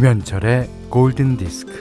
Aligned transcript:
김현철의 0.00 0.70
골든 0.88 1.36
디스크. 1.36 1.72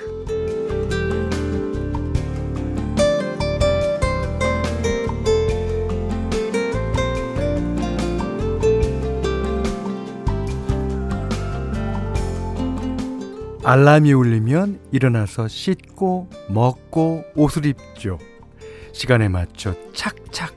알람이 13.63 14.11
울리면 14.11 14.81
일어나서 14.91 15.47
씻고 15.47 16.29
먹고 16.49 17.23
옷을 17.37 17.65
입죠. 17.67 18.19
시간에 18.91 19.29
맞춰 19.29 19.73
착착 19.93 20.53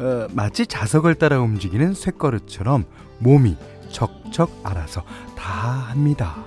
어, 0.00 0.26
마치 0.32 0.66
자석을 0.66 1.14
따라 1.14 1.40
움직이는 1.40 1.94
쇳거릇처럼 1.94 2.84
몸이 3.20 3.56
척척 3.90 4.50
알아서 4.64 5.02
다 5.34 5.50
합니다. 5.88 6.44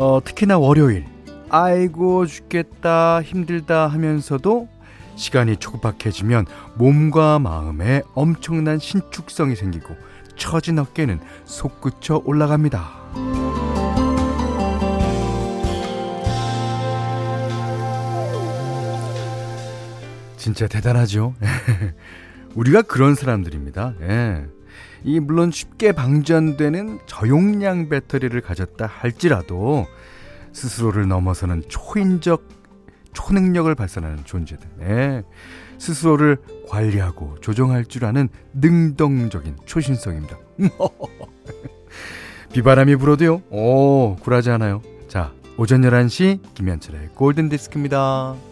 어, 0.00 0.20
특히나 0.22 0.58
월요일 0.58 1.06
아이고 1.48 2.24
죽겠다 2.24 3.20
힘들다 3.20 3.88
하면서도 3.88 4.68
시간이 5.16 5.56
촉박해지면 5.56 6.46
몸과 6.76 7.40
마음에 7.40 8.02
엄청난 8.14 8.78
신축성이 8.78 9.56
생기고 9.56 9.96
처진 10.36 10.78
어깨는 10.78 11.18
솟구쳐 11.44 12.22
올라갑니다. 12.24 12.90
진짜 20.36 20.68
대단하죠. 20.68 21.34
우리가 22.54 22.82
그런 22.82 23.16
사람들입니다. 23.16 23.94
예. 24.02 24.57
이 25.04 25.20
물론 25.20 25.50
쉽게 25.50 25.92
방전되는 25.92 27.00
저용량 27.06 27.88
배터리를 27.88 28.40
가졌다 28.40 28.86
할지라도 28.86 29.86
스스로를 30.52 31.08
넘어서는 31.08 31.62
초인적 31.68 32.48
초능력을 33.12 33.74
발산하는 33.74 34.24
존재들. 34.24 34.68
네. 34.78 35.22
스스로를 35.78 36.38
관리하고 36.68 37.36
조정할 37.40 37.84
줄 37.84 38.04
아는 38.04 38.28
능동적인 38.52 39.56
초신성입니다. 39.64 40.36
비바람이 42.52 42.96
불어도요. 42.96 43.42
오, 43.50 44.16
굴하지 44.16 44.50
않아요. 44.50 44.82
자, 45.06 45.32
오전 45.56 45.82
11시 45.82 46.54
김현철의 46.54 47.10
골든 47.14 47.48
디스크입니다. 47.48 48.47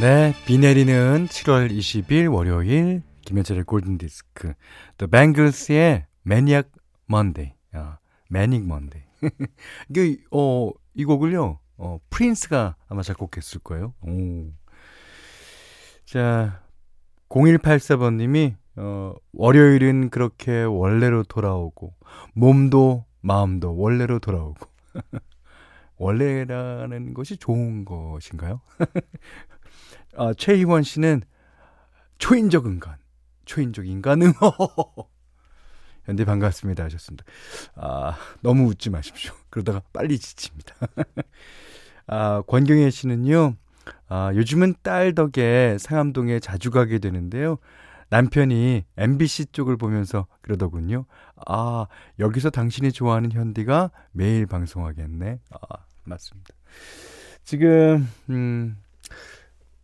네, 0.00 0.32
비 0.46 0.58
내리는 0.58 1.26
7월 1.26 1.72
20일 1.72 2.32
월요일 2.32 3.02
김현철의 3.22 3.64
골든 3.64 3.98
디스크 3.98 4.54
The 4.96 5.10
Bangles의 5.10 6.06
Maniac 6.24 6.68
Monday. 7.10 7.54
아, 7.72 7.98
Manic 8.30 8.64
Monday. 8.64 9.04
이게 9.90 10.22
어, 10.30 10.70
이 10.94 11.04
곡을요. 11.04 11.58
어, 11.78 11.98
프린스가 12.10 12.76
아마 12.86 13.02
작곡했을 13.02 13.58
거예요. 13.58 13.92
오. 14.02 14.52
자, 16.04 16.62
0184번 17.28 18.18
님이 18.18 18.54
어, 18.76 19.14
월요일은 19.32 20.10
그렇게 20.10 20.62
원래로 20.62 21.24
돌아오고 21.24 21.94
몸도 22.34 23.04
마음도 23.20 23.76
원래로 23.76 24.20
돌아오고 24.20 24.64
원래라는 25.98 27.14
것이 27.14 27.36
좋은 27.36 27.84
것인가요? 27.84 28.60
아, 30.18 30.34
최희원 30.36 30.82
씨는 30.82 31.22
초인적 32.18 32.66
인간, 32.66 32.96
초인적 33.44 33.86
인간은 33.86 34.32
현대 36.04 36.24
반갑습니다 36.26 36.84
하셨습니다. 36.84 37.24
아, 37.76 38.16
너무 38.40 38.64
웃지 38.64 38.90
마십시오. 38.90 39.32
그러다가 39.48 39.80
빨리 39.92 40.18
지칩니다. 40.18 40.74
아, 42.08 42.42
권경혜 42.48 42.90
씨는요, 42.90 43.54
아, 44.08 44.32
요즘은 44.34 44.74
딸 44.82 45.14
덕에 45.14 45.76
상암동에 45.78 46.40
자주 46.40 46.72
가게 46.72 46.98
되는데요. 46.98 47.58
남편이 48.10 48.86
MBC 48.96 49.46
쪽을 49.52 49.76
보면서 49.76 50.26
그러더군요. 50.40 51.04
아, 51.46 51.86
여기서 52.18 52.50
당신이 52.50 52.90
좋아하는 52.90 53.30
현디가 53.30 53.92
매일 54.10 54.46
방송하겠네. 54.46 55.38
아, 55.52 55.76
맞습니다. 56.04 56.54
지금, 57.44 58.08
음, 58.30 58.76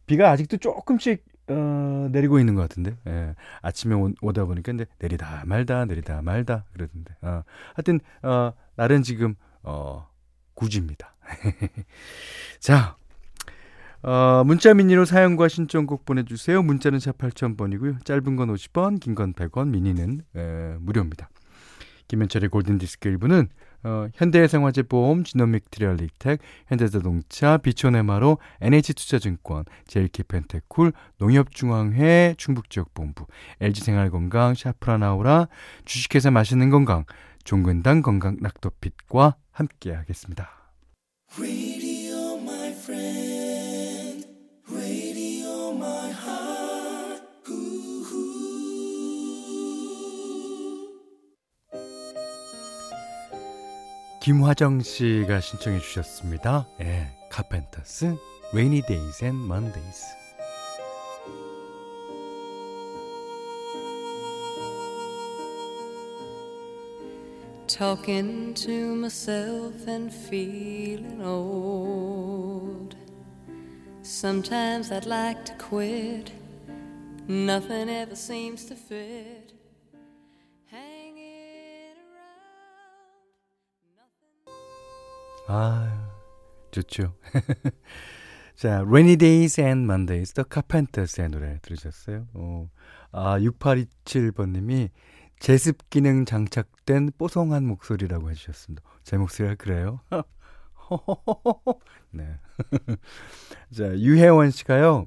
비가 0.06 0.30
아직도 0.30 0.58
조금씩 0.58 1.24
어, 1.48 2.08
내리고 2.10 2.38
있는 2.38 2.54
것 2.54 2.62
같은데. 2.62 2.96
예. 3.06 3.34
아침에 3.60 3.94
오, 3.94 4.10
오다 4.22 4.44
보니까 4.46 4.72
근데 4.72 4.86
내리다 4.98 5.42
말다 5.46 5.84
내리다 5.84 6.22
말다 6.22 6.64
그러던데. 6.72 7.14
어, 7.22 7.42
하여튼 7.74 8.00
어, 8.22 8.52
날은 8.76 9.02
지금 9.02 9.34
어, 9.62 10.08
구지입니다. 10.54 11.14
자. 12.60 12.96
어, 14.02 14.42
문자 14.44 14.74
미니로 14.74 15.06
사연과 15.06 15.48
신청곡 15.48 16.04
보내주세요. 16.04 16.62
문자는 16.62 16.98
샵 16.98 17.16
8000번이고요. 17.16 18.04
짧은 18.04 18.36
건 18.36 18.54
50원, 18.54 19.00
긴 19.00 19.14
건 19.14 19.32
100원, 19.32 19.68
미니는 19.68 20.20
에, 20.36 20.76
무료입니다. 20.78 21.30
김현철의 22.08 22.50
골든디스크 22.50 23.08
1부는 23.16 23.48
어, 23.84 24.08
현대해상화재 24.14 24.82
보험, 24.82 25.24
지노믹 25.24 25.70
트리얼리텍, 25.70 26.40
현대자동차, 26.68 27.58
비촌에마로, 27.58 28.38
NH투자증권, 28.60 29.64
제일키펜테쿨, 29.86 30.92
농협중앙회, 31.18 32.34
충북지역본부, 32.38 33.26
LG생활건강, 33.60 34.54
샤프라나우라, 34.54 35.48
주식회사 35.84 36.30
맛있는 36.30 36.70
건강, 36.70 37.04
종근당 37.44 38.00
건강 38.00 38.38
낙도핏과 38.40 39.36
함께하겠습니다. 39.52 40.50
김화정 54.24 54.80
씨가 54.80 55.40
신청해 55.40 55.80
주셨습니다. 55.80 56.66
예, 56.80 57.08
카펜터스 57.28 58.16
Rainy 58.54 58.80
Days 58.80 59.22
and 59.22 59.44
Mondays. 59.44 60.02
Talking 67.66 68.54
to 68.54 68.94
myself 68.94 69.86
and 69.86 70.10
feeling 70.10 71.20
old. 71.20 72.96
Sometimes 74.02 74.90
I'd 74.90 75.04
like 75.04 75.44
to 75.44 75.52
quit. 75.58 76.32
Nothing 77.28 77.90
ever 77.90 78.16
seems 78.16 78.64
to 78.68 78.74
fit. 78.74 79.43
아, 85.56 86.10
좋죠. 86.72 87.14
자, 88.56 88.80
Rainy 88.80 89.16
Days 89.16 89.60
and 89.60 89.84
Mondays, 89.84 90.32
The 90.32 90.44
Carpenters의 90.52 91.28
노래 91.28 91.60
들으셨어요? 91.62 92.26
어. 92.34 92.68
아, 93.12 93.38
6827번님이 93.38 94.90
제습 95.38 95.88
기능 95.90 96.24
장착된 96.24 97.12
뽀송한 97.16 97.68
목소리라고 97.68 98.30
해주셨습니다. 98.30 98.82
제 99.04 99.16
목소리가 99.16 99.54
그래요? 99.54 100.00
네. 102.10 102.40
자, 103.72 103.96
유혜원 103.96 104.50
씨가요. 104.50 105.06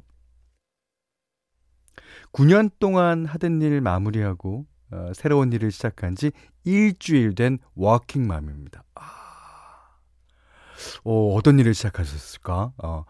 9년 2.31 2.71
동안 2.79 3.25
하던 3.25 3.61
일 3.61 3.81
마무리하고 3.81 4.65
어, 4.91 5.11
새로운 5.13 5.51
일을 5.51 5.71
시작한 5.71 6.15
지 6.15 6.31
일주일 6.63 7.35
된 7.35 7.59
워킹맘입니다. 7.75 8.85
아, 10.77 11.01
어, 11.03 11.33
어떤 11.33 11.59
일을 11.59 11.73
시작하셨을까? 11.73 12.73
어, 12.77 13.05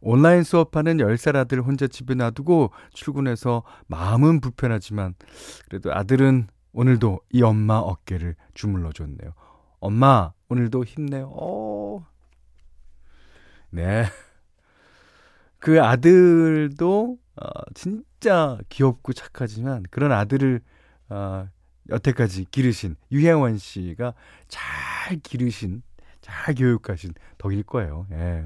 온라인 0.00 0.42
수업하는 0.42 0.98
10살 0.98 1.36
아들 1.36 1.62
혼자 1.62 1.86
집에 1.86 2.14
놔두고 2.14 2.72
출근해서 2.92 3.62
마음은 3.86 4.40
불편하지만 4.40 5.14
그래도 5.68 5.92
아들은 5.92 6.48
오늘도 6.72 7.20
이 7.32 7.42
엄마 7.42 7.76
어깨를 7.76 8.36
주물러 8.54 8.92
줬네요. 8.92 9.32
엄마, 9.80 10.32
오늘도 10.48 10.84
힘내요. 10.84 11.32
어. 11.32 12.06
네. 13.70 14.04
그 15.58 15.82
아들도 15.82 17.18
어, 17.36 17.48
진짜 17.74 18.58
귀엽고 18.68 19.12
착하지만 19.12 19.84
그런 19.90 20.12
아들을 20.12 20.60
어, 21.08 21.48
여태까지 21.88 22.46
기르신 22.50 22.96
유혜원 23.12 23.58
씨가 23.58 24.14
잘 24.48 25.16
기르신 25.22 25.82
잘 26.26 26.56
교육하신 26.56 27.14
덕일 27.38 27.62
거예요. 27.62 28.06
예. 28.10 28.44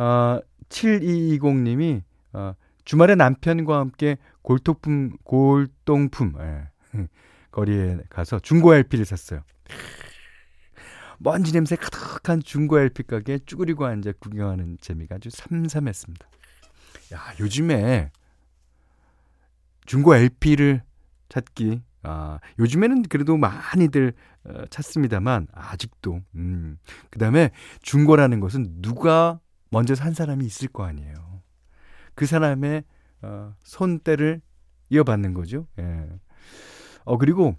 어, 0.00 0.40
7220님이 0.68 2.02
어, 2.32 2.54
주말에 2.84 3.16
남편과 3.16 3.76
함께 3.76 4.16
골동품 4.42 5.16
골동품 5.24 6.34
예. 6.38 6.68
거리에 7.50 7.98
가서 8.08 8.38
중고 8.38 8.72
LP를 8.72 9.04
샀어요. 9.04 9.42
먼지 11.18 11.52
냄새 11.52 11.74
가득한 11.74 12.40
중고 12.40 12.78
LP 12.78 13.02
가게에 13.02 13.40
쭈그리고 13.46 13.84
앉아 13.84 14.12
구경하는 14.20 14.78
재미가 14.80 15.16
아주 15.16 15.28
삼삼했습니다. 15.28 16.28
야, 17.14 17.34
요즘에 17.40 18.12
중고 19.86 20.14
LP를 20.14 20.82
찾기 21.28 21.82
아, 22.02 22.38
요즘에는 22.58 23.02
그래도 23.04 23.36
많이들 23.36 24.14
어, 24.44 24.64
찾습니다만 24.70 25.48
아직도 25.52 26.20
음. 26.34 26.78
그다음에 27.10 27.50
중고라는 27.82 28.40
것은 28.40 28.80
누가 28.80 29.40
먼저 29.70 29.94
산 29.94 30.14
사람이 30.14 30.44
있을 30.44 30.68
거 30.68 30.84
아니에요. 30.84 31.42
그 32.14 32.26
사람의 32.26 32.84
어, 33.22 33.54
손때를 33.62 34.40
이어받는 34.88 35.34
거죠. 35.34 35.66
예. 35.78 36.08
어 37.04 37.16
그리고 37.16 37.56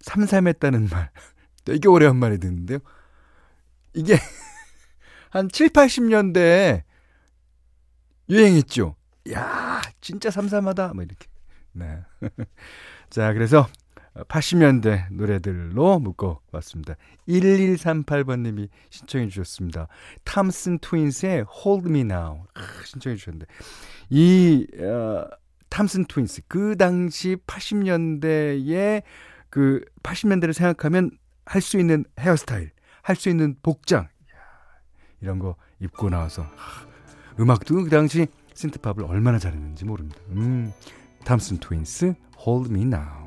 삼삼했다는 0.00 0.88
말 0.88 1.10
되게 1.64 1.88
오래간만에 1.88 2.38
듣는데요. 2.38 2.78
이게 3.94 4.16
한 5.30 5.48
7, 5.48 5.68
80년대에 5.68 6.82
유행했죠. 8.28 8.96
야, 9.32 9.80
진짜 10.00 10.30
삼삼하다. 10.30 10.94
뭐 10.94 11.04
이렇게. 11.04 11.28
네. 11.72 12.02
자, 13.12 13.34
그래서 13.34 13.68
80년대 14.14 15.12
노래들로 15.12 15.98
묶어봤습니다. 15.98 16.94
1138번님이 17.28 18.70
신청해 18.88 19.28
주셨습니다. 19.28 19.86
탐슨 20.24 20.78
트윈스의 20.78 21.44
Hold 21.44 21.90
Me 21.90 22.00
Now 22.00 22.44
신청해 22.86 23.16
주셨는데 23.16 23.44
이 24.08 24.66
어, 24.80 25.26
탐슨 25.68 26.06
트윈스 26.06 26.42
그 26.48 26.74
당시 26.78 27.36
80년대에 27.46 29.02
그 29.50 29.84
80년대를 30.02 30.54
생각하면 30.54 31.10
할 31.44 31.60
수 31.60 31.78
있는 31.78 32.06
헤어스타일, 32.18 32.70
할 33.02 33.14
수 33.14 33.28
있는 33.28 33.56
복장 33.62 34.08
이런 35.20 35.38
거 35.38 35.56
입고 35.80 36.08
나와서 36.08 36.46
음악도 37.38 37.84
그 37.84 37.90
당시 37.90 38.26
신트팝을 38.54 39.04
얼마나 39.04 39.38
잘했는지 39.38 39.84
모릅니다. 39.84 40.18
음, 40.30 40.72
탐슨 41.24 41.58
트윈스 41.58 42.14
Hold 42.44 42.70
Me 42.70 42.82
Now. 42.82 43.22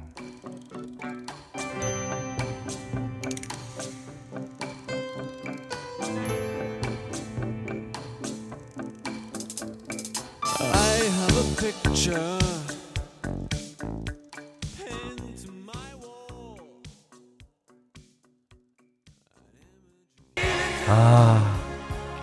아, 20.88 21.57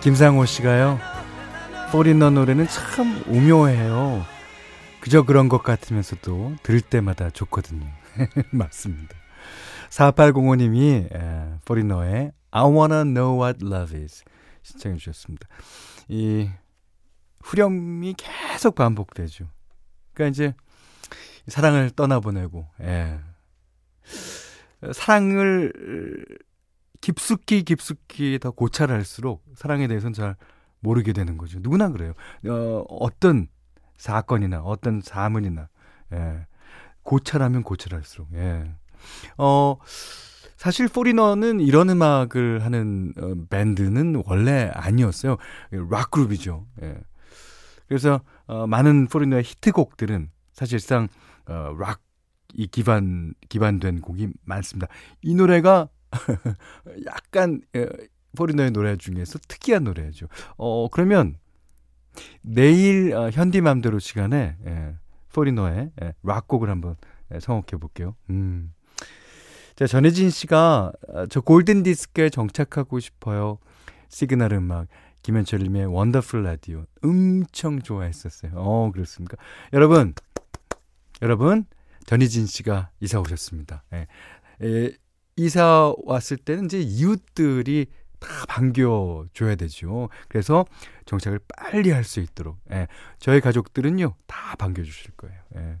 김상호 0.01 0.45
씨가요. 0.45 0.99
포리너 1.91 2.29
노래는 2.29 2.67
참 2.67 3.21
오묘해요. 3.27 4.25
그저 5.03 5.23
그런 5.23 5.49
것 5.49 5.61
같으면서도 5.63 6.55
들을 6.63 6.79
때마다 6.79 7.29
좋거든요. 7.29 7.85
맞습니다. 8.51 9.13
4805님이 9.89 11.13
에, 11.13 11.59
포리너의 11.65 12.31
I 12.51 12.63
wanna 12.63 13.03
know 13.03 13.37
what 13.43 13.65
love 13.65 13.99
is 13.99 14.23
신청해 14.61 14.95
주셨습니다. 14.95 15.45
이 16.07 16.49
후렴이 17.43 18.13
계속 18.17 18.75
반복되죠. 18.75 19.49
그러니까 20.13 20.31
이제 20.31 20.55
사랑을 21.49 21.89
떠나보내고 21.89 22.65
예. 22.83 23.19
사랑을 24.93 26.25
깊숙이 27.01 27.63
깊숙이 27.63 28.39
더 28.41 28.51
고찰할수록 28.51 29.43
사랑에 29.55 29.85
대해서는 29.89 30.13
잘 30.13 30.37
모르게 30.79 31.11
되는 31.11 31.37
거죠. 31.37 31.59
누구나 31.61 31.89
그래요. 31.89 32.13
어, 32.47 32.85
어떤 32.87 33.49
사건이나 34.03 34.59
어떤 34.59 34.99
사문이나 34.99 35.69
예. 36.11 36.45
고찰하면 37.03 37.63
고찰할수록 37.63 38.27
예. 38.33 38.69
어 39.37 39.77
사실 40.57 40.89
포리너는 40.89 41.61
이런 41.61 41.89
음악을 41.89 42.65
하는 42.65 43.13
어, 43.17 43.33
밴드는 43.49 44.21
원래 44.25 44.69
아니었어요. 44.73 45.37
락 45.89 46.11
그룹이죠. 46.11 46.67
예. 46.81 46.97
그래서 47.87 48.19
어, 48.45 48.67
많은 48.67 49.07
포리너의 49.07 49.43
히트곡들은 49.43 50.31
사실상 50.51 51.07
어, 51.47 51.73
락이 51.79 52.67
기반 52.71 53.33
기반된 53.47 54.01
곡이 54.01 54.27
많습니다. 54.43 54.87
이 55.21 55.33
노래가 55.33 55.87
약간 57.05 57.61
어, 57.73 57.85
포리너의 58.35 58.71
노래 58.71 58.97
중에서 58.97 59.39
특이한 59.47 59.85
노래죠. 59.85 60.27
어 60.57 60.89
그러면 60.89 61.37
내일 62.41 63.13
어, 63.13 63.29
현디맘대로 63.29 63.99
시간에 63.99 64.55
예, 64.65 64.95
포리너의 65.33 65.91
예, 66.01 66.13
락곡을 66.23 66.69
한번 66.69 66.95
예, 67.33 67.39
선곡해 67.39 67.77
볼게요. 67.79 68.15
음. 68.29 68.73
자, 69.75 69.87
전혜진 69.87 70.29
씨가 70.29 70.91
어, 71.09 71.25
저 71.27 71.41
골든 71.41 71.83
디스크에 71.83 72.29
정착하고 72.29 72.99
싶어요. 72.99 73.57
시그널 74.09 74.53
음악 74.53 74.87
김현철님의 75.23 75.87
원더풀 75.87 76.43
라디오 76.43 76.85
엄청 77.01 77.81
좋아했었어요. 77.81 78.51
어 78.55 78.91
그렇습니까? 78.91 79.37
여러분, 79.71 80.13
여러분 81.21 81.65
전희진 82.05 82.45
씨가 82.45 82.91
이사 82.99 83.19
오셨습니다. 83.19 83.83
예. 83.93 84.07
예, 84.61 84.91
이사 85.35 85.93
왔을 86.03 86.37
때는 86.37 86.65
이제 86.65 86.79
이웃들이 86.79 87.87
다 88.23 88.45
반겨줘야 88.47 89.55
되죠. 89.55 90.09
그래서 90.29 90.65
정착을 91.05 91.39
빨리 91.57 91.91
할 91.91 92.03
수 92.03 92.19
있도록 92.19 92.57
예. 92.71 92.87
저희 93.19 93.39
가족들은요 93.41 94.15
다 94.27 94.55
반겨주실 94.57 95.11
거예요. 95.17 95.39
예. 95.57 95.77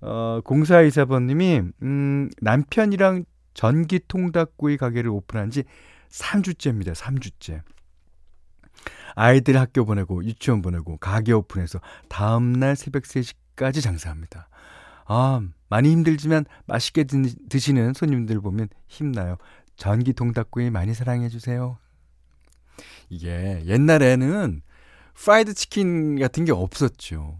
어, 0.00 0.40
공사이사번님이 0.44 1.62
음, 1.82 2.30
남편이랑 2.40 3.24
전기 3.54 4.00
통닭구이 4.06 4.76
가게를 4.76 5.10
오픈한 5.10 5.50
지 5.50 5.64
3주째입니다. 6.10 6.94
3주째. 6.94 7.62
아이들 9.14 9.58
학교 9.58 9.84
보내고 9.84 10.22
유치원 10.24 10.60
보내고 10.62 10.98
가게 10.98 11.32
오픈해서 11.32 11.80
다음날 12.08 12.76
새벽 12.76 13.04
3시까지 13.04 13.82
장사합니다. 13.82 14.48
아, 15.06 15.40
많이 15.68 15.90
힘들지만 15.90 16.44
맛있게 16.66 17.04
드 17.04 17.58
시는 17.58 17.94
손님들 17.94 18.40
보면 18.40 18.68
힘나요. 18.88 19.36
전기통 19.76 20.32
닭구이 20.32 20.70
많이 20.70 20.94
사랑해 20.94 21.28
주세요. 21.28 21.78
이게 23.08 23.62
옛날에는 23.66 24.62
프라이드 25.14 25.54
치킨 25.54 26.18
같은 26.18 26.44
게 26.44 26.52
없었죠. 26.52 27.38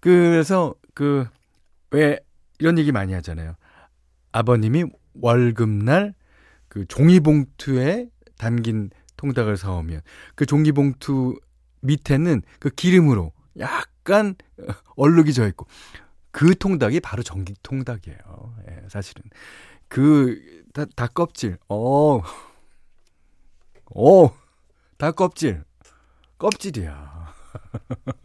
그래서 0.00 0.74
그 0.94 1.26
왜 1.92 2.18
이런 2.58 2.78
얘기 2.78 2.90
많이 2.90 3.12
하잖아요. 3.12 3.54
아버님이 4.32 4.84
월급날 5.14 6.14
그 6.68 6.86
종이봉투에 6.86 8.08
담긴 8.38 8.90
통닭을 9.16 9.56
사오면 9.56 10.00
그 10.34 10.46
종이봉투 10.46 11.38
밑에는 11.82 12.42
그 12.58 12.70
기름으로 12.70 13.32
약간 13.58 14.34
얼룩이 14.96 15.32
져 15.34 15.46
있고 15.48 15.66
그 16.30 16.56
통닭이 16.56 17.00
바로 17.00 17.22
전기 17.22 17.54
통닭이에요. 17.62 18.56
예, 18.70 18.88
사실은 18.88 19.22
그 19.92 20.64
다, 20.72 20.86
닭 20.96 21.12
껍질, 21.12 21.58
어, 21.68 22.22
어, 23.94 24.30
닭 24.96 25.16
껍질, 25.16 25.62
껍질이야. 26.38 27.34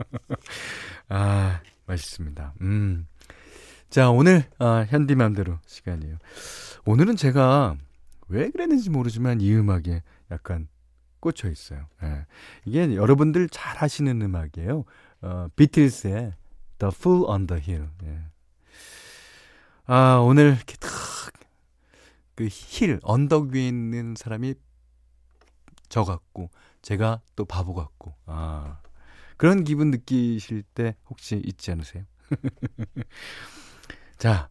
아, 1.10 1.60
맛있습니다. 1.86 2.54
음. 2.62 3.06
자, 3.90 4.10
오늘, 4.12 4.46
아, 4.60 4.86
현디맘대로 4.88 5.60
시간이에요. 5.66 6.16
오늘은 6.86 7.18
제가 7.18 7.76
왜 8.30 8.50
그랬는지 8.50 8.90
모르지만 8.90 9.42
이 9.42 9.54
음악에 9.54 10.04
약간 10.32 10.70
꽂혀 11.20 11.50
있어요. 11.50 11.90
예. 12.02 12.28
이게 12.64 12.96
여러분들 12.96 13.50
잘 13.50 13.76
하시는 13.76 14.22
음악이에요. 14.22 14.86
어, 15.22 15.48
비틀스의 15.58 16.34
The 16.80 16.92
Fool 16.96 17.26
on 17.26 17.46
the 17.46 17.62
Hill. 17.62 17.90
예. 18.06 18.22
아, 19.86 20.20
오늘 20.24 20.56
이렇게 20.56 20.78
탁 20.78 21.17
그 22.38 22.48
힐, 22.50 23.00
언덕 23.01 23.50
위에 23.50 23.67
있는 23.67 24.13
사람이 24.15 24.53
저 25.89 26.03
같고, 26.03 26.51
제가 26.84 27.22
또 27.36 27.46
바보 27.46 27.74
같고, 27.74 28.13
아, 28.27 28.79
그런 29.38 29.63
기분 29.63 29.89
느끼실 29.89 30.62
때 30.62 30.96
혹시 31.10 31.41
있지 31.44 31.72
않으세요? 31.72 32.03
자, 34.20 34.50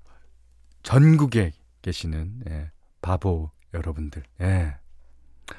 전국에 0.83 1.53
계시는 1.83 2.43
예, 2.49 2.73
바보 3.01 3.53
여러분들. 3.73 4.25
예. 4.41 4.79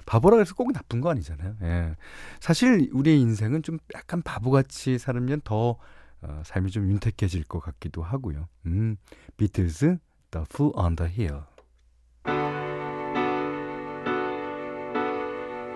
바보라 0.05 0.39
해서 0.39 0.53
꼭 0.53 0.73
나쁜 0.73 0.99
거 0.99 1.09
아니잖아요. 1.09 1.55
예. 1.61 1.95
사실 2.41 2.89
우리의 2.91 3.21
인생은 3.21 3.63
좀 3.63 3.77
약간 3.95 4.21
바보같이 4.21 4.97
살면 4.97 5.41
더 5.45 5.77
어, 6.21 6.41
삶이 6.43 6.71
좀 6.71 6.89
윤택해질 6.89 7.45
것 7.45 7.59
같기도 7.61 8.03
하고요. 8.03 8.49
음, 8.65 8.97
비틀즈, 9.37 9.97
The 10.31 10.45
Fool 10.51 10.73
on 10.75 10.97
the 10.97 11.09
Hill. 11.09 11.43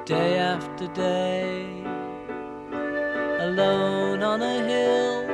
Day 0.05 0.38
after 0.38 0.87
day, 0.88 1.67
alone 3.41 4.23
on 4.23 4.41
a 4.41 4.57
hill, 4.71 5.26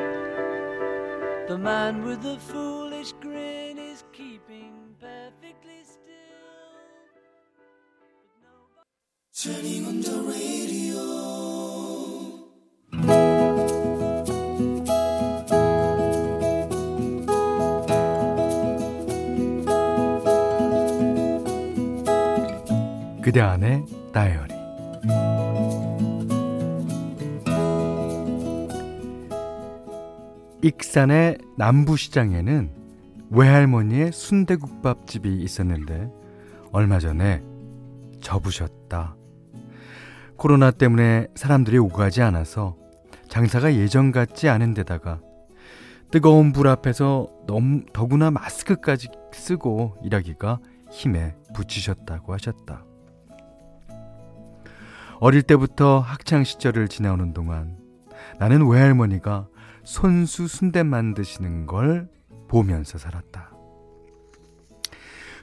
the 1.48 1.58
man 1.58 2.04
with 2.04 2.22
the 2.22 2.38
foolish 2.38 3.12
grin 3.20 3.78
is 3.78 4.04
keeping 4.12 4.94
perfectly 4.98 5.82
still. 5.84 6.02
Turning 9.34 9.86
on 9.86 10.00
the 10.00 10.16
radio. 10.32 11.22
그대 23.22 23.40
안의 23.40 23.65
익산의 30.77 31.39
남부시장에는 31.57 32.69
외할머니의 33.31 34.11
순대국밥집이 34.11 35.41
있었는데 35.41 36.09
얼마 36.71 36.99
전에 36.99 37.43
접으셨다. 38.21 39.15
코로나 40.35 40.69
때문에 40.69 41.27
사람들이 41.33 41.79
오가지 41.79 42.21
않아서 42.21 42.75
장사가 43.27 43.73
예전 43.73 44.11
같지 44.11 44.49
않은 44.49 44.75
데다가 44.75 45.19
뜨거운 46.11 46.53
불 46.53 46.67
앞에서 46.67 47.27
너무 47.47 47.81
더구나 47.91 48.29
마스크까지 48.29 49.07
쓰고 49.33 49.97
일하기가 50.03 50.59
힘에 50.91 51.35
부치셨다고 51.55 52.33
하셨다. 52.33 52.85
어릴 55.19 55.41
때부터 55.41 55.99
학창 55.99 56.43
시절을 56.43 56.87
지나오는 56.87 57.33
동안 57.33 57.77
나는 58.37 58.67
외할머니가 58.67 59.47
손수 59.87 60.49
순대 60.49 60.83
만드시는 60.83 61.65
걸 61.65 62.09
보면서 62.49 62.97
살았다. 62.97 63.53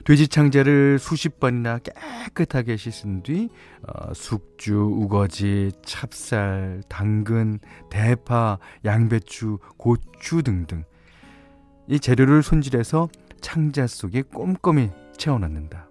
돼지 0.03 0.27
창자를 0.27 0.99
수십 0.99 1.39
번이나 1.39 1.79
깨끗하게 1.79 2.77
씻은 2.77 3.23
뒤 3.23 3.49
어, 3.87 4.13
숙주, 4.13 4.75
우거지, 4.75 5.71
찹쌀, 5.83 6.83
당근, 6.87 7.57
대파, 7.89 8.59
양배추, 8.85 9.57
고추 9.77 10.43
등등 10.43 10.83
이 11.87 11.99
재료를 11.99 12.43
손질해서 12.43 13.09
창자 13.41 13.87
속에 13.87 14.21
꼼꼼히 14.21 14.91
채워넣는다. 15.17 15.89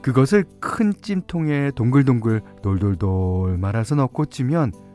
그것을 0.00 0.44
큰 0.60 0.94
찜통에 0.94 1.72
동글동글 1.76 2.40
돌돌돌 2.62 3.58
말아서 3.58 3.96
넣고 3.96 4.24
찌면 4.24 4.72
아 4.72 4.91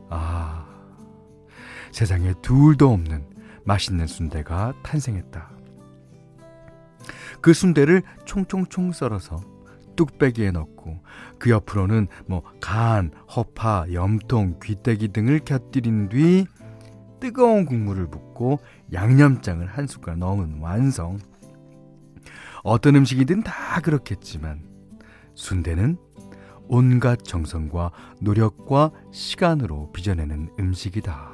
세상에 1.92 2.34
둘도 2.42 2.92
없는 2.92 3.24
맛있는 3.64 4.06
순대가 4.06 4.72
탄생했다. 4.82 5.50
그 7.40 7.52
순대를 7.52 8.02
총총총 8.24 8.92
썰어서 8.92 9.40
뚝배기에 9.96 10.52
넣고 10.52 11.02
그 11.38 11.50
옆으로는 11.50 12.06
뭐 12.26 12.42
간, 12.60 13.10
허파, 13.34 13.86
염통, 13.92 14.60
귀때기 14.62 15.08
등을 15.08 15.40
곁들인 15.40 16.08
뒤 16.08 16.46
뜨거운 17.20 17.66
국물을 17.66 18.08
붓고 18.08 18.60
양념장을 18.92 19.66
한 19.66 19.86
숟갈 19.86 20.18
넣으면 20.18 20.60
완성. 20.60 21.18
어떤 22.62 22.96
음식이든 22.96 23.42
다 23.42 23.80
그렇겠지만 23.80 24.62
순대는 25.34 25.98
온갖 26.68 27.24
정성과 27.24 27.90
노력과 28.20 28.92
시간으로 29.12 29.90
빚어내는 29.92 30.50
음식이다. 30.58 31.32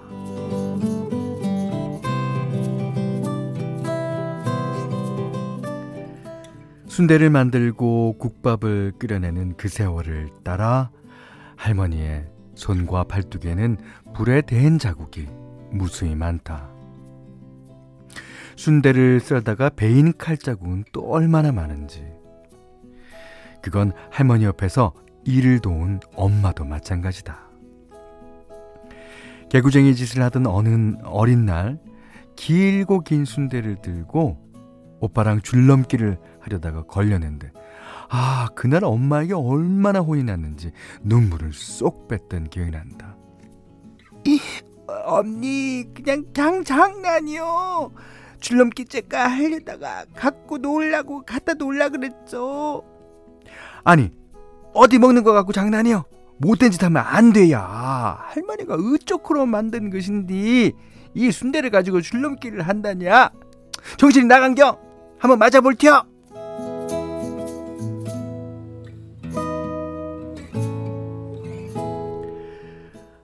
순대를 6.94 7.28
만들고 7.28 8.18
국밥을 8.18 8.92
끓여내는 9.00 9.56
그 9.56 9.68
세월을 9.68 10.30
따라 10.44 10.92
할머니의 11.56 12.28
손과 12.54 13.04
발뚝에는 13.04 13.78
불에 14.14 14.42
댄 14.42 14.78
자국이 14.78 15.26
무수히 15.72 16.14
많다. 16.14 16.70
순대를 18.54 19.18
썰다가 19.18 19.70
베인 19.70 20.16
칼자국은 20.16 20.84
또 20.92 21.00
얼마나 21.10 21.50
많은지. 21.50 22.06
그건 23.60 23.92
할머니 24.10 24.44
옆에서 24.44 24.92
일을 25.24 25.60
도운 25.60 26.00
엄마도 26.14 26.64
마찬가지다. 26.64 27.38
개구쟁이 29.48 29.94
짓을 29.94 30.22
하던 30.22 30.46
어느 30.46 30.96
어린 31.04 31.46
날 31.46 31.78
길고 32.36 33.00
긴 33.00 33.24
순대를 33.24 33.82
들고 33.82 34.38
오빠랑 35.00 35.42
줄넘기를 35.42 36.18
하려다가 36.40 36.84
걸렸는데 36.84 37.52
아 38.08 38.48
그날 38.54 38.84
엄마에게 38.84 39.34
얼마나 39.34 40.00
혼이 40.00 40.24
났는지 40.24 40.72
눈물을 41.02 41.52
쏙 41.52 42.08
뺐던 42.08 42.48
기억이 42.48 42.70
난다. 42.70 43.16
이, 44.26 44.40
언니 45.06 45.84
그냥 45.94 46.24
장 46.32 46.64
장난이요. 46.64 47.92
줄넘기 48.40 48.84
째까 48.86 49.28
하려다가 49.28 50.04
갖고 50.14 50.58
놀라고 50.58 51.24
갖다 51.24 51.54
놀라 51.54 51.88
그랬죠. 51.88 52.82
아니 53.84 54.10
어디 54.74 54.98
먹는 54.98 55.22
거 55.22 55.32
갖고 55.32 55.52
장난이요? 55.52 56.04
못된 56.38 56.70
짓 56.72 56.82
하면 56.82 57.02
안 57.06 57.32
돼야. 57.32 57.60
할머니가 58.28 58.74
어쩌고로 58.74 59.46
만든 59.46 59.90
것인데 59.90 60.72
이 61.14 61.30
순대를 61.30 61.70
가지고 61.70 62.00
줄넘기를 62.00 62.62
한다냐? 62.62 63.30
정신이 63.98 64.26
나간겨? 64.26 64.78
한번 65.18 65.38
맞아볼게요. 65.38 66.02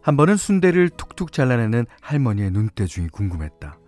한 0.03 0.17
번은 0.17 0.37
순대를 0.37 0.91
툭툭 0.91 1.33
잘라내는 1.33 1.87
할머니의 2.01 2.51
눈대중이 2.53 3.09
궁금했다. 3.09 3.79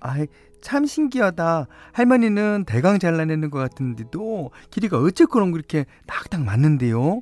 아이, 0.00 0.26
참 0.60 0.86
신기하다. 0.86 1.66
할머니는 1.92 2.64
대강 2.66 2.98
잘라내는 2.98 3.50
것 3.50 3.58
같은데도 3.58 4.50
길이가 4.70 4.98
어째그런 4.98 5.52
그렇게 5.52 5.86
딱딱 6.06 6.42
맞는데요? 6.42 7.20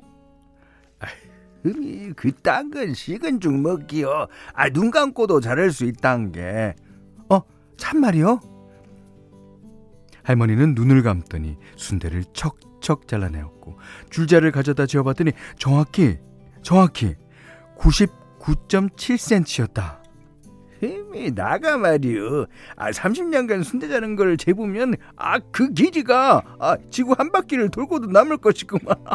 흠이 1.63 2.13
그딴 2.13 2.71
건 2.71 2.93
식은 2.93 3.39
죽 3.39 3.53
먹기요. 3.53 4.27
아, 4.53 4.69
눈 4.69 4.91
감고도 4.91 5.41
자랄 5.41 5.71
수 5.71 5.85
있단 5.85 6.31
게. 6.31 6.75
어, 7.29 7.41
참말이요? 7.77 8.39
할머니는 10.23 10.75
눈을 10.75 11.03
감더니 11.03 11.57
순대를 11.77 12.25
척척 12.33 13.07
잘라내었고 13.07 13.77
줄자를 14.09 14.51
가져다 14.51 14.85
지어봤더니 14.85 15.31
정확히 15.57 16.17
정확히 16.61 17.15
99.7cm였다. 17.77 19.96
흠이 21.11 21.33
나가 21.35 21.77
말이요. 21.77 22.45
아 22.75 22.91
30년간 22.91 23.63
순대 23.63 23.87
자는 23.87 24.15
걸 24.15 24.37
재보면 24.37 24.95
아 25.15 25.39
그 25.51 25.73
길이가 25.73 26.41
아 26.59 26.77
지구 26.91 27.13
한 27.17 27.31
바퀴를 27.31 27.69
돌고도 27.69 28.07
남을 28.07 28.37
것이구만. 28.37 28.95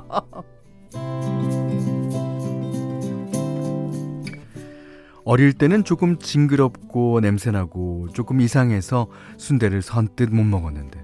어릴 5.25 5.53
때는 5.53 5.85
조금 5.85 6.19
징그럽고 6.19 7.21
냄새나고 7.21 8.09
조금 8.13 8.41
이상해서 8.41 9.07
순대를 9.37 9.81
선뜻 9.83 10.31
못 10.35 10.43
먹었는데 10.43 11.01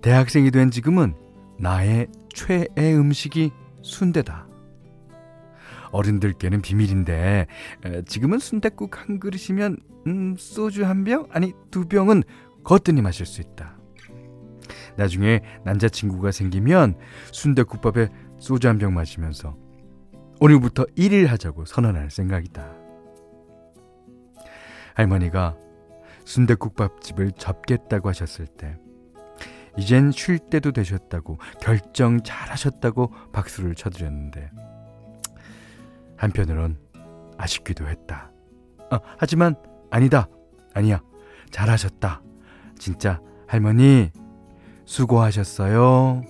대학생이 0.00 0.50
된 0.50 0.70
지금은 0.72 1.14
나의 1.58 2.08
최애 2.34 2.94
음식이 2.94 3.52
순대다. 3.82 4.48
어른들께는 5.92 6.60
비밀인데 6.62 7.46
지금은 8.06 8.38
순대국 8.38 8.98
한 8.98 9.20
그릇이면 9.20 9.76
음, 10.08 10.34
소주 10.38 10.84
한 10.84 11.04
병 11.04 11.28
아니 11.30 11.52
두 11.70 11.86
병은 11.86 12.22
거뜬히 12.64 13.02
마실 13.02 13.26
수 13.26 13.40
있다. 13.40 13.76
나중에 14.96 15.40
남자친구가 15.64 16.32
생기면 16.32 16.96
순대국밥에 17.32 18.08
소주 18.38 18.68
한 18.68 18.78
병 18.78 18.94
마시면서 18.94 19.56
오늘부터 20.40 20.84
1일 20.96 21.26
하자고 21.28 21.64
선언할 21.66 22.10
생각이다. 22.10 22.74
할머니가 24.94 25.56
순대국밥집을 26.24 27.32
접겠다고 27.32 28.08
하셨을 28.08 28.46
때 28.46 28.76
이젠 29.78 30.10
쉴 30.12 30.38
때도 30.38 30.72
되셨다고 30.72 31.38
결정 31.60 32.22
잘하셨다고 32.22 33.10
박수를 33.32 33.74
쳐드렸는데 33.74 34.50
한편으론 36.22 36.78
아쉽기도 37.36 37.88
했다. 37.88 38.30
어, 38.92 38.98
하지만 39.18 39.56
아니다. 39.90 40.28
아니야. 40.72 41.02
잘하셨다. 41.50 42.22
진짜 42.78 43.20
할머니 43.48 44.10
수고하셨어요. 44.84 46.22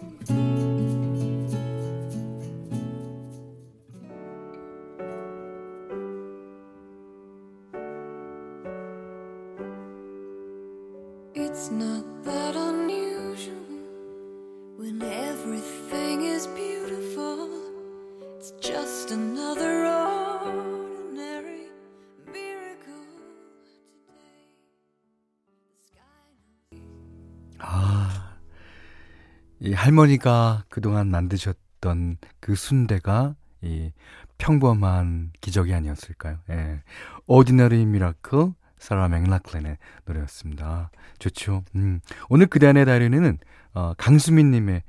할머니가 29.93 30.65
그동안 30.71 31.09
만드셨던 31.09 32.17
그 32.41 32.55
순대가 32.55 33.35
이 33.61 33.93
평범한 34.39 35.33
기적이 35.43 35.75
아니었을까요? 35.75 36.39
예. 36.51 36.83
Ordinary 37.27 37.83
Miracle 37.83 38.53
사라 38.79 39.09
맥락클랜의 39.09 39.77
노래였습니다. 40.07 40.91
좋죠. 41.19 41.65
음. 41.75 42.01
오늘 42.31 42.47
그대 42.47 42.67
안의 42.69 42.87
다리는 42.87 43.39
어, 43.75 43.93
강수민님의 43.99 44.83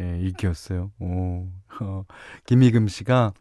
예, 0.00 0.18
일기였어요. 0.18 0.90
오, 0.98 1.46
어, 1.80 2.04
김희금 2.46 2.88
씨가 2.88 3.32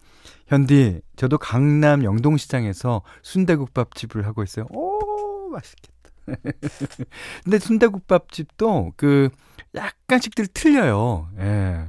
현디 0.48 1.02
저도 1.16 1.40
강남 1.40 2.04
영동시장에서 2.04 3.02
순대국밥집을 3.24 4.26
하고 4.28 4.44
있어요. 4.44 4.68
오 4.70 5.50
맛있겠다. 5.50 5.97
근데 7.44 7.60
순대국밥집도 7.60 8.94
그 8.96 9.30
약간씩들 9.76 10.48
틀려요. 10.48 11.30
예. 11.40 11.88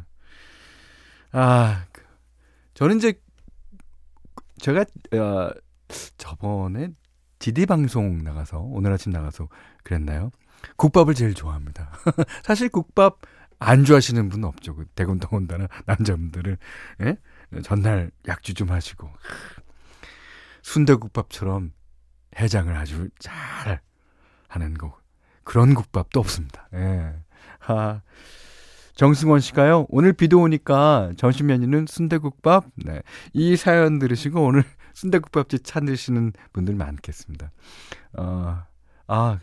아, 1.32 1.84
그, 1.92 2.02
저는 2.74 2.98
이제 2.98 3.20
제가 4.58 4.84
어, 5.12 5.50
저번에 6.16 6.90
디디 7.38 7.66
방송 7.66 8.22
나가서 8.24 8.60
오늘 8.60 8.92
아침 8.92 9.12
나가서 9.12 9.48
그랬나요? 9.84 10.30
국밥을 10.76 11.14
제일 11.14 11.34
좋아합니다. 11.34 11.92
사실 12.42 12.68
국밥 12.68 13.20
안 13.60 13.84
좋아하시는 13.84 14.28
분은 14.28 14.46
없죠. 14.48 14.74
그 14.74 14.86
대군 14.94 15.18
더군다나 15.18 15.68
남자분들은 15.86 16.56
예? 17.02 17.16
전날 17.62 18.10
약주 18.26 18.54
좀 18.54 18.70
하시고 18.70 19.10
순대국밥처럼 20.62 21.72
해장을 22.38 22.74
아주 22.76 23.08
잘 23.18 23.80
하는 24.48 24.74
거 24.74 24.96
그런 25.44 25.74
국밥도 25.74 26.20
없습니다. 26.20 26.68
예. 26.74 27.14
아, 27.66 28.00
정승원 28.94 29.40
씨가요. 29.40 29.86
오늘 29.90 30.12
비도 30.12 30.40
오니까 30.40 31.12
점심 31.16 31.46
메뉴는 31.46 31.86
순대국밥. 31.86 32.64
네. 32.84 33.00
이 33.32 33.56
사연 33.56 33.98
들으시고 33.98 34.44
오늘 34.44 34.64
순대국밥집 34.94 35.64
찾으시는 35.64 36.32
분들 36.52 36.74
많겠습니다. 36.74 37.52
어, 38.18 38.62
아, 39.06 39.38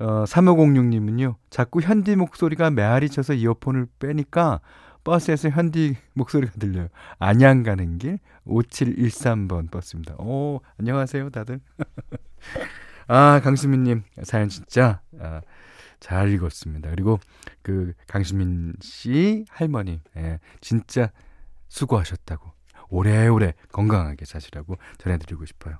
어, 0.00 0.24
3506님은요. 0.24 1.36
자꾸 1.50 1.80
현디 1.80 2.16
목소리가 2.16 2.70
메아리 2.70 3.08
쳐서 3.08 3.34
이어폰을 3.34 3.86
빼니까 3.98 4.60
버스에서 5.04 5.50
현디 5.50 5.96
목소리가 6.14 6.52
들려요. 6.58 6.88
안양 7.18 7.62
가는 7.62 7.98
길 7.98 8.18
5713번 8.46 9.70
버스입니다. 9.70 10.14
오, 10.18 10.60
안녕하세요, 10.78 11.30
다들. 11.30 11.60
아, 13.12 13.40
강수민님, 13.40 14.04
사연 14.22 14.48
진짜, 14.48 15.00
아, 15.18 15.40
잘 15.98 16.32
읽었습니다. 16.32 16.90
그리고 16.90 17.18
그 17.60 17.92
강수민 18.06 18.74
씨 18.80 19.44
할머니, 19.50 20.00
예, 20.16 20.38
진짜 20.60 21.10
수고하셨다고. 21.68 22.52
오래오래 22.88 23.54
건강하게 23.72 24.24
사시라고 24.26 24.76
전해드리고 24.98 25.44
싶어요. 25.44 25.78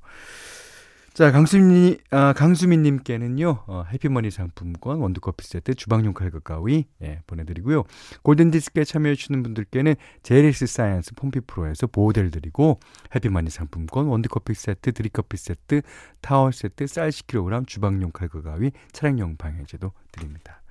자, 1.20 1.30
강수민, 1.30 1.98
아, 2.12 2.33
강수민님께는요, 2.33 3.64
어, 3.66 3.85
해피머니 3.92 4.30
상품권, 4.30 5.00
원두커피 5.00 5.46
세트, 5.46 5.74
주방용 5.74 6.14
칼과 6.14 6.38
가위, 6.38 6.87
예, 7.02 7.20
보내드리고요. 7.26 7.85
골든디스크에 8.22 8.85
참여해주시는 8.85 9.42
분들께는 9.42 9.96
제리스 10.22 10.66
사이언스 10.66 11.16
폼피 11.16 11.40
프로에서 11.40 11.88
보호대를 11.88 12.30
드리고, 12.30 12.80
해피머니 13.14 13.50
상품권, 13.50 14.06
원두커피 14.06 14.54
세트, 14.54 14.92
드립커피 14.92 15.37
세트, 15.37 15.83
타월 16.22 16.54
세트, 16.54 16.87
쌀 16.87 17.11
10kg, 17.11 17.66
주방용 17.66 18.12
칼과 18.12 18.40
가위, 18.40 18.70
차량용 18.92 19.37
방향제도 19.37 19.92
드립니다. 20.12 20.62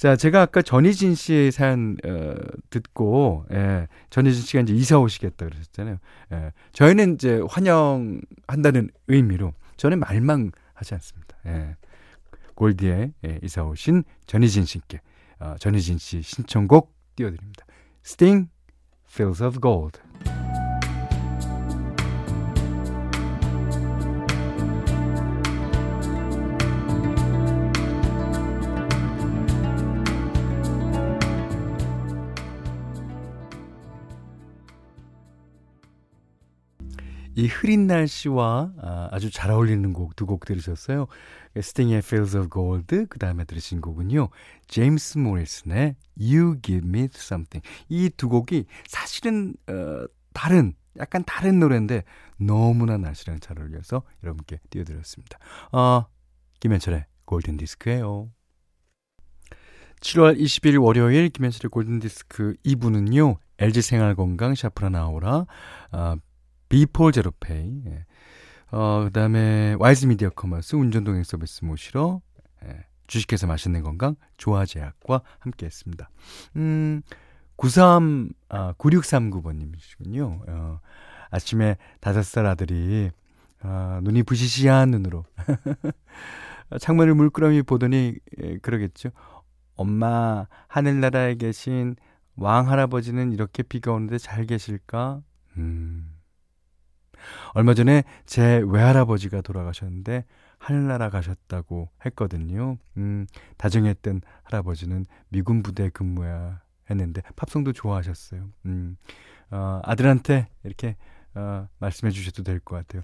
자, 0.00 0.16
제가 0.16 0.40
아까 0.40 0.62
전희진 0.62 1.14
씨의 1.14 1.52
사연 1.52 1.98
어, 2.06 2.34
듣고 2.70 3.44
예, 3.52 3.86
전희진 4.08 4.42
씨가 4.44 4.62
이제 4.62 4.72
이사 4.72 4.98
오시겠다 4.98 5.44
그러셨잖아요. 5.44 5.98
예, 6.32 6.52
저희는 6.72 7.16
이제 7.16 7.38
환영한다는 7.46 8.88
의미로 9.08 9.52
저는 9.76 10.00
말만 10.00 10.52
하지 10.72 10.94
않습니다. 10.94 11.36
예, 11.44 11.76
골디에 12.54 13.12
예, 13.26 13.38
이사 13.42 13.62
오신 13.62 14.04
전희진 14.24 14.64
씨께 14.64 15.02
어, 15.38 15.56
전희진 15.60 15.98
씨 15.98 16.22
신청곡 16.22 16.94
띄워드립니다. 17.16 17.66
Sting, 18.02 18.48
Fields 19.06 19.42
of 19.42 19.60
Gold. 19.60 20.00
이 37.36 37.46
흐린 37.46 37.86
날씨와 37.86 38.72
아, 38.82 39.08
아주 39.12 39.30
잘 39.30 39.50
어울리는 39.50 39.92
곡 39.92 40.16
두 40.16 40.26
곡 40.26 40.44
들으셨어요. 40.44 41.06
스팅의 41.60 41.98
Fields 41.98 42.36
of 42.36 42.48
Gold 42.52 43.06
그 43.08 43.18
다음에 43.18 43.44
들으신 43.44 43.80
곡은요. 43.80 44.28
제임스 44.68 45.18
모리슨의 45.18 45.96
You 46.18 46.60
Give 46.62 46.86
Me 46.88 47.08
Something 47.14 47.66
이 47.88 48.10
두 48.10 48.28
곡이 48.28 48.64
사실은 48.88 49.54
어, 49.68 50.04
다른 50.32 50.74
약간 50.98 51.22
다른 51.24 51.60
노래인데 51.60 52.02
너무나 52.38 52.96
날씨랑 52.98 53.40
잘 53.40 53.58
어울려서 53.60 54.02
여러분께 54.22 54.58
띄워드렸습니다. 54.70 55.38
어, 55.72 56.06
김현철의 56.60 57.06
골든 57.24 57.56
디스크예요. 57.58 58.30
7월 60.00 60.38
20일 60.40 60.82
월요일 60.82 61.28
김현철의 61.28 61.70
골든디스크 61.70 62.54
2부는요. 62.64 63.36
LG생활건강 63.58 64.54
샤프라나오라 64.54 65.46
어, 65.92 66.14
비폴 66.70 67.12
제로페이, 67.12 67.82
예. 67.86 68.06
어, 68.70 69.02
그 69.04 69.10
다음에 69.10 69.74
와이즈 69.78 70.06
미디어 70.06 70.30
커머스, 70.30 70.76
운전동행 70.76 71.24
서비스 71.24 71.64
모시러, 71.64 72.22
예. 72.64 72.86
주식회사 73.08 73.46
맛있는 73.48 73.82
건강, 73.82 74.14
조아제약과 74.38 75.20
함께 75.40 75.66
했습니다. 75.66 76.08
음, 76.56 77.02
93, 77.56 78.30
아, 78.48 78.72
9639번님이시군요. 78.78 80.48
어, 80.48 80.80
아침에 81.30 81.76
다섯 81.98 82.22
살 82.22 82.46
아들이, 82.46 83.10
아, 83.62 84.00
눈이 84.04 84.22
부시시한 84.22 84.92
눈으로, 84.92 85.24
창문을 86.80 87.14
물끄러미 87.16 87.62
보더니, 87.62 88.14
예, 88.42 88.58
그러겠죠. 88.58 89.10
엄마, 89.74 90.46
하늘나라에 90.68 91.34
계신 91.34 91.96
왕 92.36 92.70
할아버지는 92.70 93.32
이렇게 93.32 93.64
비가 93.64 93.90
오는데 93.92 94.18
잘 94.18 94.46
계실까? 94.46 95.20
음. 95.56 96.09
얼마 97.54 97.74
전에 97.74 98.02
제 98.26 98.62
외할아버지가 98.66 99.40
돌아가셨는데 99.42 100.24
하늘나라 100.58 101.10
가셨다고 101.10 101.88
했거든요. 102.06 102.76
음, 102.96 103.26
다정했던 103.56 104.22
할아버지는 104.42 105.06
미군 105.28 105.62
부대 105.62 105.90
근무야 105.90 106.60
했는데 106.90 107.22
팝송도 107.36 107.72
좋아하셨어요. 107.72 108.48
음, 108.66 108.96
어, 109.50 109.80
아들한테 109.84 110.48
이렇게 110.64 110.96
어, 111.34 111.68
말씀해 111.78 112.10
주셔도 112.10 112.42
될 112.42 112.58
것 112.60 112.76
같아요. 112.76 113.02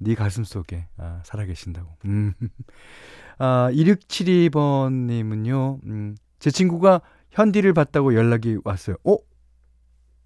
네 0.00 0.14
가슴 0.14 0.44
속에 0.44 0.86
아, 0.96 1.22
살아계신다고. 1.24 1.96
음. 2.04 2.32
아, 3.38 3.68
2672번님은요, 3.72 5.80
음, 5.84 6.16
제 6.38 6.50
친구가 6.50 7.00
현디를 7.30 7.72
봤다고 7.72 8.14
연락이 8.14 8.58
왔어요. 8.64 8.96
어? 9.04 9.16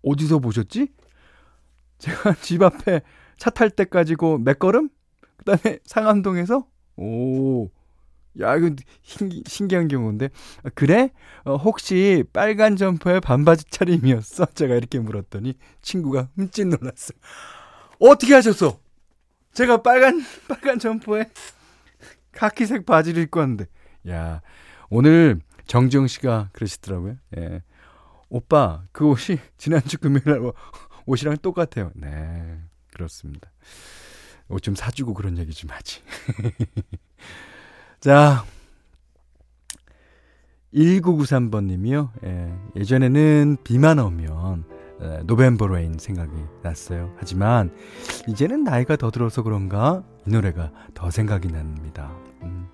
어디서 0.03 0.41
보셨지? 0.41 0.89
제가 1.99 2.35
집 2.43 2.63
앞에 2.63 3.03
차 3.43 3.51
탈 3.51 3.71
때까지고 3.71 4.39
몇 4.39 4.61
걸음? 4.61 4.89
그다음에 5.39 5.81
상암동에서 5.85 6.65
오. 6.97 7.69
야, 8.41 8.55
이거 8.57 8.71
신기, 9.03 9.43
신기한 9.47 9.89
경우인데. 9.89 10.31
아, 10.63 10.71
그래? 10.77 11.11
어, 11.45 11.57
혹시 11.57 12.23
빨간 12.33 12.77
점퍼에 12.77 13.19
반바지 13.19 13.65
차림이었어? 13.69 14.47
제가 14.55 14.77
이렇게 14.77 15.01
물었더니 15.01 15.55
친구가 15.83 16.29
흠칫 16.37 16.69
놀랐어요. 16.69 17.19
어떻게 17.99 18.33
하셨어? 18.35 18.79
제가 19.53 19.83
빨간, 19.83 20.23
빨간 20.49 20.79
점퍼에 20.79 21.27
카키색 22.31 22.87
바지를 22.87 23.25
입고 23.25 23.41
왔는데. 23.41 23.67
야, 24.09 24.41
오늘 24.89 25.41
정지영 25.67 26.07
씨가 26.07 26.51
그러시더라고요. 26.53 27.17
예. 27.39 27.63
오빠, 28.29 28.85
그 28.93 29.05
옷이 29.07 29.39
지난주 29.59 29.99
금요일 29.99 30.23
날 30.27 30.53
옷이랑 31.07 31.39
똑같아요. 31.43 31.91
네, 31.95 32.61
그렇습니다. 32.93 33.51
옷 34.49 34.63
좀 34.63 34.75
사주고 34.75 35.15
그런 35.15 35.39
얘기 35.39 35.53
좀 35.53 35.71
하지. 35.71 36.01
자, 38.01 38.45
1993번 40.75 41.65
님이요. 41.65 42.11
예, 42.25 42.53
예전에는 42.77 43.59
비만 43.65 43.99
오면 43.99 44.65
November 45.25 45.67
Rain 45.69 45.99
생각이 45.99 46.33
났어요. 46.63 47.15
하지만 47.19 47.75
이제는 48.29 48.65
나이가 48.65 48.97
더 48.97 49.11
들어서 49.11 49.43
그런가 49.43 50.05
이 50.27 50.31
노래가 50.31 50.71
더 50.95 51.11
생각이 51.11 51.49
납니다. 51.49 52.15
음, 52.43 52.69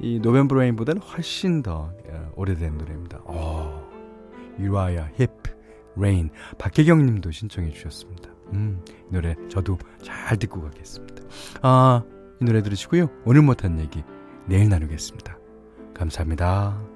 이 0.00 0.20
November 0.20 0.54
Rain보다는 0.54 1.02
훨씬 1.02 1.62
더 1.62 1.92
예, 2.08 2.20
오래된 2.36 2.78
노래입니다. 2.78 3.20
어, 3.24 3.88
Uriah 4.58 5.10
Heep 5.16 5.30
Rain 5.96 6.30
박혜경 6.58 7.04
님도 7.04 7.30
신청해 7.32 7.72
주셨습니다. 7.72 8.30
음, 8.52 8.82
이 9.10 9.12
노래 9.12 9.34
저도 9.48 9.78
잘 10.02 10.36
듣고 10.36 10.62
가겠습니다. 10.62 11.22
아, 11.62 12.02
이 12.40 12.44
노래 12.44 12.62
들으시고요. 12.62 13.08
오늘 13.24 13.42
못한 13.42 13.78
얘기 13.78 14.02
내일 14.46 14.68
나누겠습니다. 14.68 15.38
감사합니다. 15.94 16.87